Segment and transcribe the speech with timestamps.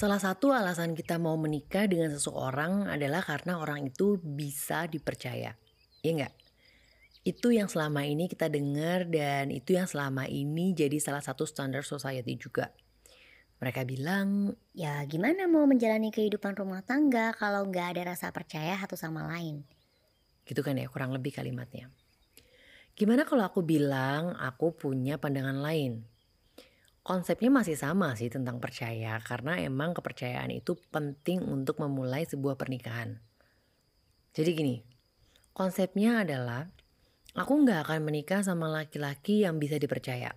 [0.00, 5.52] Salah satu alasan kita mau menikah dengan seseorang adalah karena orang itu bisa dipercaya.
[6.00, 6.34] Iya enggak?
[7.20, 11.84] Itu yang selama ini kita dengar dan itu yang selama ini jadi salah satu standar
[11.84, 12.72] society juga.
[13.60, 18.96] Mereka bilang, Ya gimana mau menjalani kehidupan rumah tangga kalau nggak ada rasa percaya satu
[18.96, 19.68] sama lain?
[20.48, 21.92] gitu kan ya kurang lebih kalimatnya.
[22.96, 26.08] Gimana kalau aku bilang aku punya pandangan lain?
[27.10, 33.18] Konsepnya masih sama sih tentang percaya karena emang kepercayaan itu penting untuk memulai sebuah pernikahan.
[34.30, 34.76] Jadi gini,
[35.50, 36.70] konsepnya adalah
[37.34, 40.30] aku nggak akan menikah sama laki-laki yang bisa dipercaya.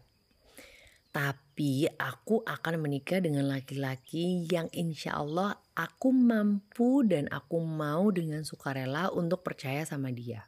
[1.14, 8.42] Tapi aku akan menikah dengan laki-laki yang insya Allah aku mampu dan aku mau dengan
[8.42, 10.42] sukarela untuk percaya sama dia.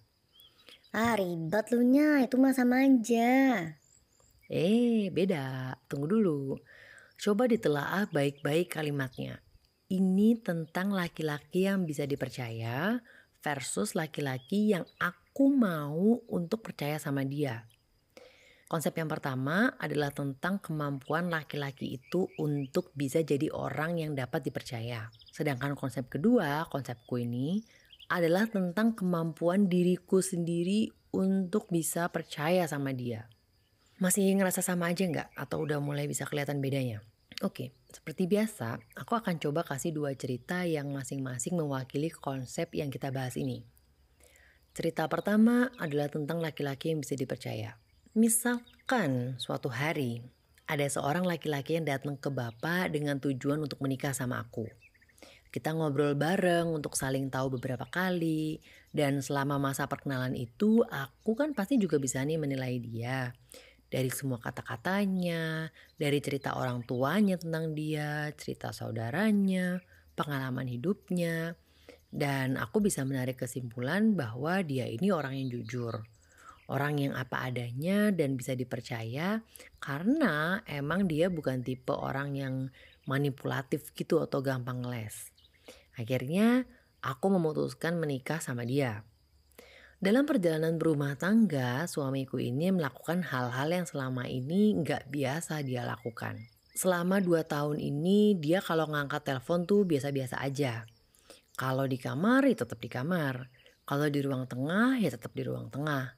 [0.90, 3.78] Ah ribet lu nya, itu mah sama aja.
[4.46, 5.74] Eh, beda.
[5.90, 6.60] Tunggu dulu.
[7.18, 9.42] Coba ditelaah baik-baik kalimatnya.
[9.90, 13.00] Ini tentang laki-laki yang bisa dipercaya
[13.46, 17.70] versus laki-laki yang aku mau untuk percaya sama dia.
[18.66, 25.14] Konsep yang pertama adalah tentang kemampuan laki-laki itu untuk bisa jadi orang yang dapat dipercaya.
[25.30, 27.62] Sedangkan konsep kedua, konsepku ini
[28.09, 33.30] adalah tentang kemampuan diriku sendiri untuk bisa percaya sama dia.
[33.96, 35.32] Masih ngerasa sama aja nggak?
[35.40, 37.00] Atau udah mulai bisa kelihatan bedanya?
[37.40, 43.08] Oke, seperti biasa, aku akan coba kasih dua cerita yang masing-masing mewakili konsep yang kita
[43.12, 43.64] bahas ini.
[44.76, 47.80] Cerita pertama adalah tentang laki-laki yang bisa dipercaya.
[48.12, 50.28] Misalkan suatu hari
[50.68, 54.68] ada seorang laki-laki yang datang ke bapak dengan tujuan untuk menikah sama aku.
[55.56, 58.59] Kita ngobrol bareng untuk saling tahu beberapa kali
[58.92, 63.31] dan selama masa perkenalan itu aku kan pasti juga bisa nih menilai dia.
[63.95, 69.79] Dari semua kata-katanya, dari cerita orang tuanya tentang dia, cerita saudaranya,
[70.19, 71.56] pengalaman hidupnya.
[72.11, 76.03] Dan aku bisa menarik kesimpulan bahwa dia ini orang yang jujur
[76.66, 79.41] orang yang apa adanya dan bisa dipercaya
[79.78, 82.56] karena emang dia bukan tipe orang yang
[83.06, 85.29] manipulatif gitu atau gampang les.
[85.95, 86.66] Akhirnya
[87.06, 89.06] aku memutuskan menikah sama dia.
[89.95, 96.35] Dalam perjalanan berumah tangga, suamiku ini melakukan hal-hal yang selama ini nggak biasa dia lakukan.
[96.75, 100.83] Selama dua tahun ini dia kalau ngangkat telepon tuh biasa-biasa aja.
[101.56, 103.47] Kalau di kamar ya tetap di kamar.
[103.88, 106.12] Kalau di ruang tengah ya tetap di ruang tengah.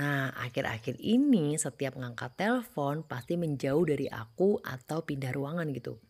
[0.00, 6.00] Nah, akhir-akhir ini setiap ngangkat telepon pasti menjauh dari aku atau pindah ruangan gitu.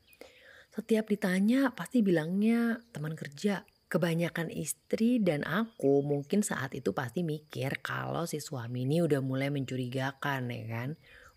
[0.71, 3.67] Setiap ditanya pasti bilangnya teman kerja.
[3.93, 9.53] Kebanyakan istri dan aku mungkin saat itu pasti mikir kalau si suami ini udah mulai
[9.53, 10.91] mencurigakan ya kan.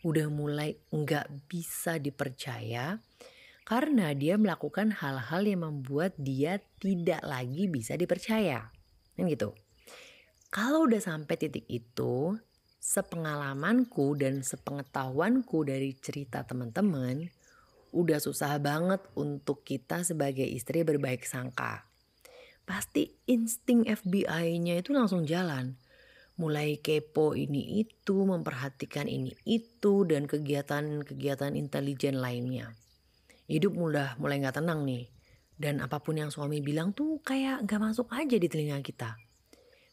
[0.07, 3.03] Udah mulai nggak bisa dipercaya
[3.67, 8.71] karena dia melakukan hal-hal yang membuat dia tidak lagi bisa dipercaya.
[9.19, 9.51] Kan gitu.
[10.47, 12.39] Kalau udah sampai titik itu,
[12.79, 17.27] sepengalamanku dan sepengetahuanku dari cerita teman-teman,
[17.91, 21.94] udah susah banget untuk kita sebagai istri berbaik sangka.
[22.65, 25.77] Pasti insting FBI-nya itu langsung jalan.
[26.35, 32.73] Mulai kepo ini itu, memperhatikan ini itu, dan kegiatan-kegiatan intelijen lainnya.
[33.45, 35.07] Hidup mudah mulai gak tenang nih.
[35.55, 39.15] Dan apa pun yang suami bilang tuh kayak gak masuk aja di telinga kita.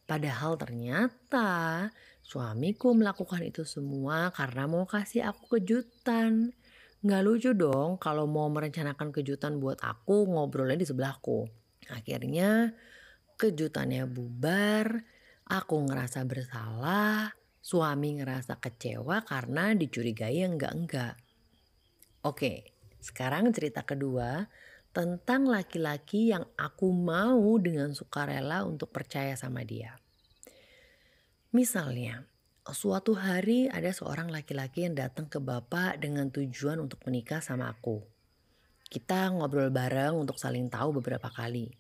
[0.03, 1.87] Padahal ternyata
[2.27, 6.51] suamiku melakukan itu semua karena mau kasih aku kejutan.
[7.07, 11.62] Nggak lucu dong kalau mau merencanakan kejutan buat aku ngobrolnya di sebelahku.
[11.91, 12.77] Akhirnya
[13.35, 15.03] kejutannya bubar,
[15.51, 21.19] aku ngerasa bersalah, suami ngerasa kecewa karena dicurigai yang enggak-enggak.
[22.23, 22.71] Oke,
[23.03, 24.47] sekarang cerita kedua
[24.93, 29.97] tentang laki-laki yang aku mau dengan sukarela untuk percaya sama dia.
[31.51, 32.29] Misalnya,
[32.71, 38.12] suatu hari ada seorang laki-laki yang datang ke bapak dengan tujuan untuk menikah sama aku.
[38.93, 41.73] Kita ngobrol bareng untuk saling tahu beberapa kali.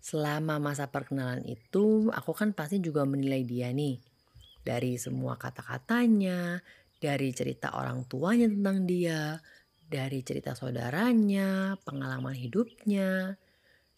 [0.00, 4.00] Selama masa perkenalan itu, aku kan pasti juga menilai dia nih.
[4.64, 6.64] Dari semua kata-katanya,
[6.96, 9.36] dari cerita orang tuanya tentang dia,
[9.76, 13.36] dari cerita saudaranya, pengalaman hidupnya.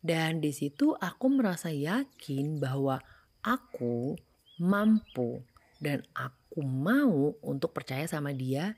[0.03, 2.99] Dan di situ aku merasa yakin bahwa
[3.47, 4.19] aku
[4.59, 5.39] mampu
[5.79, 8.75] dan aku mau untuk percaya sama dia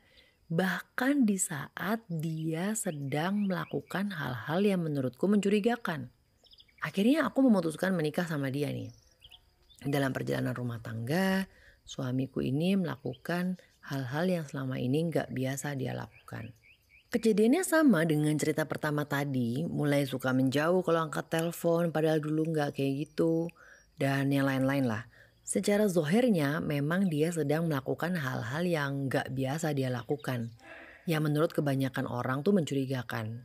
[0.51, 6.11] bahkan di saat dia sedang melakukan hal-hal yang menurutku mencurigakan.
[6.83, 8.91] Akhirnya aku memutuskan menikah sama dia nih.
[9.83, 11.47] Dalam perjalanan rumah tangga,
[11.83, 16.51] suamiku ini melakukan hal-hal yang selama ini nggak biasa dia lakukan.
[17.13, 22.73] Kejadiannya sama dengan cerita pertama tadi, mulai suka menjauh kalau angkat telepon padahal dulu nggak
[22.73, 23.53] kayak gitu.
[23.93, 25.05] Dan yang lain-lain lah.
[25.43, 30.55] Secara zohirnya memang dia sedang melakukan hal-hal yang nggak biasa dia lakukan.
[31.03, 33.43] Yang menurut kebanyakan orang tuh mencurigakan.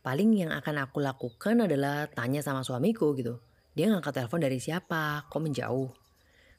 [0.00, 3.44] Paling yang akan aku lakukan adalah tanya sama suamiku gitu.
[3.76, 5.92] Dia ngangkat telepon dari siapa, kok menjauh.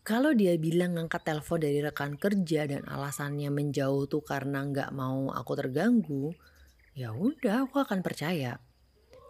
[0.05, 5.33] Kalau dia bilang ngangkat telepon dari rekan kerja dan alasannya menjauh tuh karena nggak mau
[5.33, 6.29] aku terganggu,
[6.93, 8.61] ya udah aku akan percaya.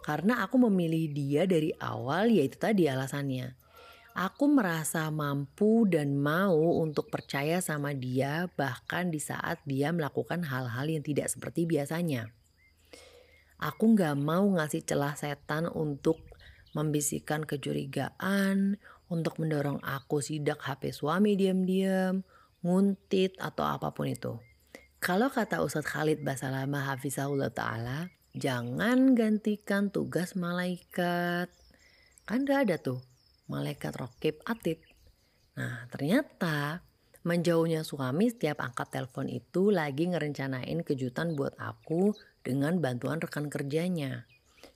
[0.04, 3.56] Karena aku memilih dia dari awal yaitu tadi alasannya.
[4.10, 10.90] Aku merasa mampu dan mau untuk percaya sama dia bahkan di saat dia melakukan hal-hal
[10.90, 12.34] yang tidak seperti biasanya.
[13.62, 16.18] Aku nggak mau ngasih celah setan untuk
[16.74, 22.26] membisikkan kecurigaan, untuk mendorong aku sidak HP suami diam-diam,
[22.66, 24.42] nguntit atau apa pun itu.
[24.98, 31.46] Kalau kata Ustadz Khalid Basalamah Hafizahullah Ta'ala, jangan gantikan tugas malaikat.
[32.26, 33.09] Kan gak ada tuh
[33.50, 34.78] malaikat rokib atid.
[35.58, 36.86] Nah ternyata
[37.26, 44.24] menjauhnya suami setiap angkat telepon itu lagi ngerencanain kejutan buat aku dengan bantuan rekan kerjanya.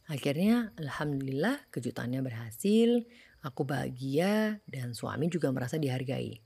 [0.05, 3.09] Akhirnya alhamdulillah kejutannya berhasil,
[3.41, 6.45] aku bahagia dan suami juga merasa dihargai.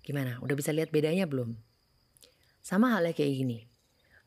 [0.00, 1.52] Gimana, udah bisa lihat bedanya belum?
[2.64, 3.69] Sama halnya kayak gini.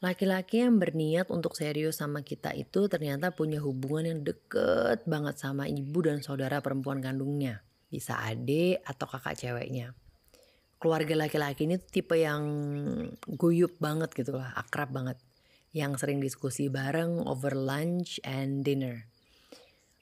[0.03, 5.63] Laki-laki yang berniat untuk serius sama kita itu ternyata punya hubungan yang deket banget sama
[5.63, 7.63] ibu dan saudara perempuan kandungnya.
[7.87, 9.95] Bisa adik atau kakak ceweknya.
[10.75, 12.43] Keluarga laki-laki ini tipe yang
[13.31, 15.15] guyup banget gitu lah, akrab banget
[15.71, 19.07] yang sering diskusi bareng over lunch and dinner.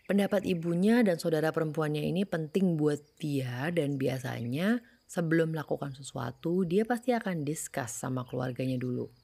[0.09, 6.89] Pendapat ibunya dan saudara perempuannya ini penting buat dia dan biasanya sebelum melakukan sesuatu dia
[6.89, 9.20] pasti akan discuss sama keluarganya dulu.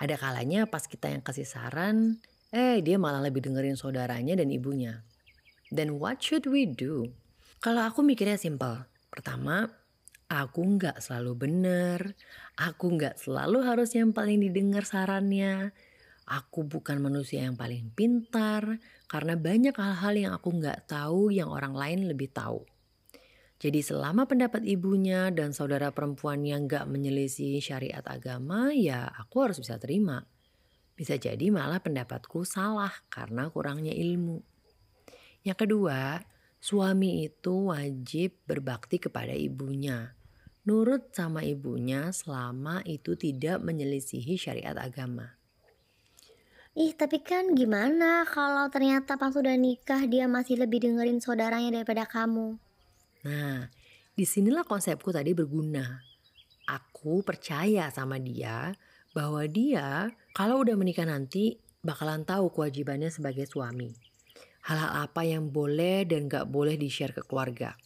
[0.00, 2.18] Ada kalanya pas kita yang kasih saran,
[2.50, 5.06] eh dia malah lebih dengerin saudaranya dan ibunya.
[5.70, 7.14] Then what should we do?
[7.62, 8.86] Kalau aku mikirnya simple.
[9.08, 9.70] Pertama,
[10.34, 12.16] Aku nggak selalu benar,
[12.56, 15.76] aku nggak selalu harus yang paling didengar sarannya.
[16.24, 21.76] Aku bukan manusia yang paling pintar karena banyak hal-hal yang aku nggak tahu yang orang
[21.76, 22.64] lain lebih tahu.
[23.58, 29.58] Jadi selama pendapat ibunya dan saudara perempuan yang nggak menyelisih syariat agama ya aku harus
[29.62, 30.26] bisa terima.
[30.94, 34.42] Bisa jadi malah pendapatku salah karena kurangnya ilmu.
[35.42, 36.22] Yang kedua,
[36.64, 40.16] Suami itu wajib berbakti kepada ibunya,
[40.64, 45.36] nurut sama ibunya selama itu tidak menyelisihi syariat agama.
[46.72, 52.08] Ih, tapi kan gimana kalau ternyata pas sudah nikah dia masih lebih dengerin saudaranya daripada
[52.08, 52.56] kamu?
[53.24, 53.68] Nah,
[54.12, 56.00] di sinilah konsepku tadi berguna.
[56.64, 58.72] Aku percaya sama dia
[59.12, 63.92] bahwa dia kalau udah menikah nanti bakalan tahu kewajibannya sebagai suami
[64.64, 67.76] hal-hal apa yang boleh dan gak boleh di-share ke keluarga.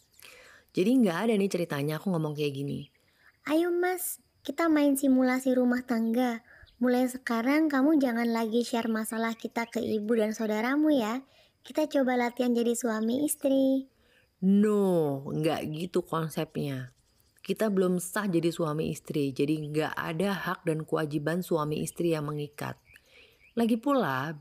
[0.71, 2.87] Jadi gak ada nih ceritanya aku ngomong kayak gini.
[3.51, 6.39] Ayo mas, kita main simulasi rumah tangga.
[6.79, 11.19] Mulai sekarang kamu jangan lagi share masalah kita ke ibu dan saudaramu ya.
[11.67, 13.91] Kita coba latihan jadi suami istri.
[14.45, 16.95] No, nggak gitu konsepnya.
[17.39, 22.29] Kita belum sah jadi suami istri, jadi nggak ada hak dan kewajiban suami istri yang
[22.29, 22.79] mengikat.
[23.57, 24.37] Lagi pula,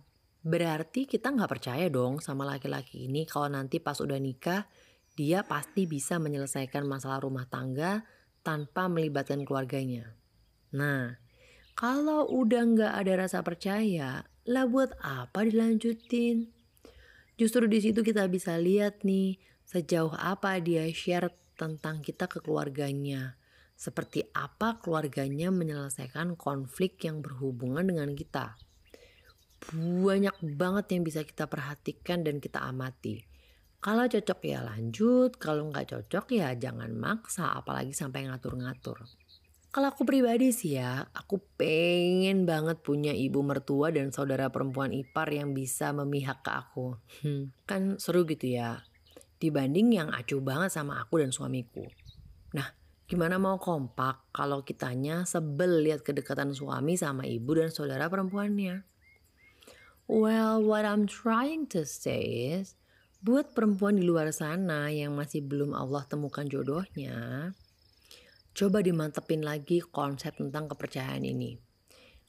[0.49, 4.71] Berarti kita nggak percaya dong sama laki-laki ini kalau nanti pas udah nikah
[5.19, 8.07] dia pasti bisa menyelesaikan masalah rumah tangga
[8.47, 10.15] tanpa melibatkan keluarganya.
[10.73, 11.19] Nah,
[11.75, 16.55] kalau udah nggak ada rasa percaya, lah buat apa dilanjutin?
[17.35, 21.29] Justru di situ kita bisa lihat nih sejauh apa dia share
[21.61, 23.37] tentang kita ke keluarganya.
[23.77, 28.57] Seperti apa keluarganya menyelesaikan konflik yang berhubungan dengan kita
[29.75, 33.27] banyak banget yang bisa kita perhatikan dan kita amati.
[33.79, 39.07] Kalau cocok ya lanjut, kalau nggak cocok ya jangan maksa, apalagi sampai ngatur-ngatur.
[39.69, 45.31] Kalau aku pribadi sih ya, aku pengen banget punya ibu mertua dan saudara perempuan ipar
[45.31, 46.99] yang bisa memihak ke aku.
[47.23, 48.83] Hmm, kan seru gitu ya,
[49.39, 51.87] dibanding yang acuh banget sama aku dan suamiku.
[52.55, 52.67] Nah,
[53.07, 58.83] gimana mau kompak kalau kitanya sebel lihat kedekatan suami sama ibu dan saudara perempuannya?
[60.11, 62.75] Well, what I'm trying to say is,
[63.23, 67.53] buat perempuan di luar sana yang masih belum Allah temukan jodohnya,
[68.57, 71.61] coba dimantepin lagi konsep tentang kepercayaan ini.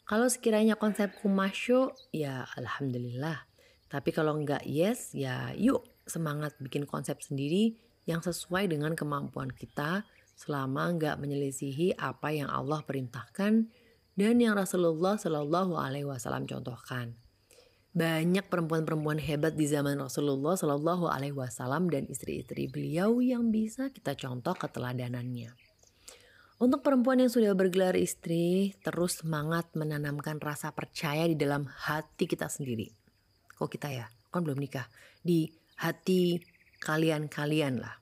[0.05, 3.49] Kalau sekiranya konsepku masuk, ya alhamdulillah.
[3.89, 7.77] Tapi kalau enggak yes, ya yuk semangat bikin konsep sendiri
[8.09, 13.69] yang sesuai dengan kemampuan kita selama enggak menyelisihi apa yang Allah perintahkan
[14.19, 17.15] dan yang Rasulullah Shallallahu Alaihi Wasallam contohkan.
[17.89, 24.15] Banyak perempuan-perempuan hebat di zaman Rasulullah Shallallahu Alaihi Wasallam dan istri-istri beliau yang bisa kita
[24.15, 25.51] contoh keteladanannya.
[26.59, 32.51] Untuk perempuan yang sudah bergelar istri, terus semangat menanamkan rasa percaya di dalam hati kita
[32.51, 32.91] sendiri.
[33.55, 34.11] Kok kita ya?
[34.27, 34.91] Kan belum nikah.
[35.23, 35.47] Di
[35.79, 36.43] hati
[36.83, 37.95] kalian-kalian lah.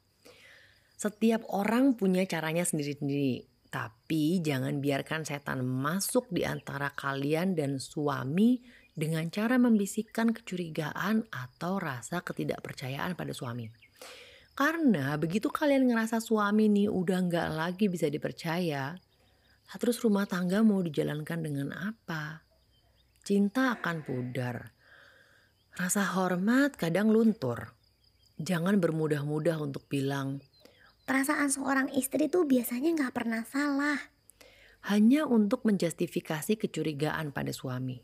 [0.98, 3.46] Setiap orang punya caranya sendiri-sendiri.
[3.68, 8.64] Tapi jangan biarkan setan masuk di antara kalian dan suami
[8.98, 13.70] dengan cara membisikkan kecurigaan atau rasa ketidakpercayaan pada suami.
[14.58, 18.98] Karena begitu kalian ngerasa suami nih udah nggak lagi bisa dipercaya,
[19.78, 22.42] terus rumah tangga mau dijalankan dengan apa?
[23.22, 24.77] Cinta akan pudar.
[25.78, 27.78] Rasa hormat kadang luntur.
[28.42, 30.42] Jangan bermudah-mudah untuk bilang,
[31.06, 34.10] Perasaan seorang istri tuh biasanya nggak pernah salah.
[34.90, 38.02] Hanya untuk menjustifikasi kecurigaan pada suami.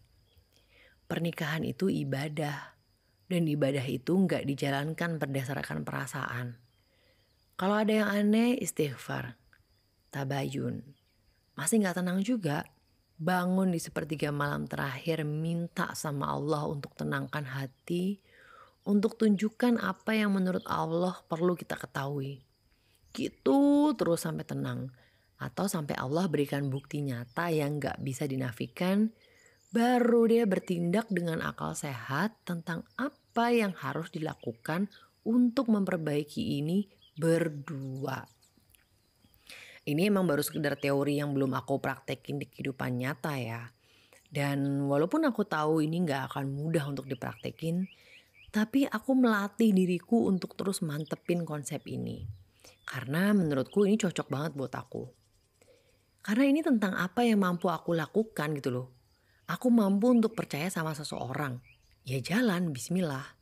[1.10, 2.78] Pernikahan itu ibadah
[3.26, 6.62] dan ibadah itu nggak dijalankan berdasarkan perasaan.
[7.58, 9.42] Kalau ada yang aneh, istighfar,
[10.14, 10.94] tabayun.
[11.58, 12.70] Masih nggak tenang juga,
[13.18, 18.20] bangun di sepertiga malam terakhir minta sama Allah untuk tenangkan hati,
[18.84, 22.44] untuk tunjukkan apa yang menurut Allah perlu kita ketahui.
[23.14, 23.60] Gitu
[23.96, 24.92] terus sampai tenang.
[25.38, 29.12] Atau sampai Allah berikan bukti nyata yang gak bisa dinafikan
[29.74, 34.86] baru dia bertindak dengan akal sehat tentang apa yang harus dilakukan
[35.26, 36.86] untuk memperbaiki ini
[37.18, 38.22] berdua.
[39.84, 43.68] Ini emang baru sekedar teori yang belum aku praktekin di kehidupan nyata ya.
[44.34, 47.86] Dan walaupun aku tahu ini gak akan mudah untuk dipraktekin,
[48.50, 52.24] tapi aku melatih diriku untuk terus mantepin konsep ini.
[52.88, 55.04] Karena menurutku ini cocok banget buat aku.
[56.24, 58.88] Karena ini tentang apa yang mampu aku lakukan gitu loh
[59.44, 61.60] Aku mampu untuk percaya sama seseorang.
[62.08, 63.36] Ya jalan, bismillah.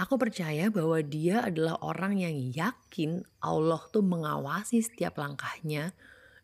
[0.00, 5.92] Aku percaya bahwa dia adalah orang yang yakin Allah tuh mengawasi setiap langkahnya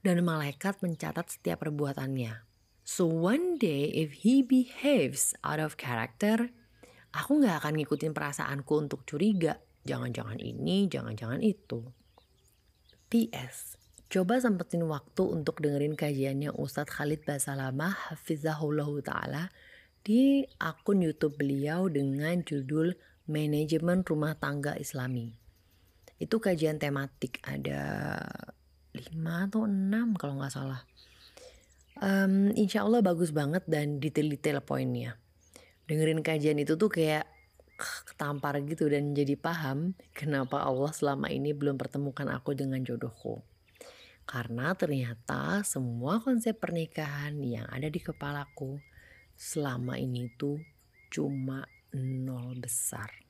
[0.04, 2.44] dan malaikat mencatat setiap perbuatannya.
[2.84, 6.52] So one day if he behaves out of character,
[7.16, 9.56] aku gak akan ngikutin perasaanku untuk curiga.
[9.88, 11.80] Jangan-jangan ini, jangan-jangan itu.
[13.08, 13.80] P.S.
[14.12, 19.48] Coba sempetin waktu untuk dengerin kajiannya Ustadz Khalid Basalamah Hafizahullah Ta'ala
[20.04, 22.94] di akun Youtube beliau dengan judul
[23.26, 25.34] Manajemen Rumah Tangga Islami.
[26.16, 28.16] Itu kajian tematik ada
[28.94, 30.82] 5 atau 6 kalau nggak salah.
[31.96, 35.18] Um, insya Allah bagus banget dan detail-detail poinnya.
[35.90, 37.26] Dengerin kajian itu tuh kayak
[38.08, 43.44] ketampar gitu dan jadi paham kenapa Allah selama ini belum pertemukan aku dengan jodohku.
[44.26, 48.80] Karena ternyata semua konsep pernikahan yang ada di kepalaku
[49.36, 50.58] selama ini tuh
[51.12, 51.62] cuma
[51.96, 53.25] nol besar.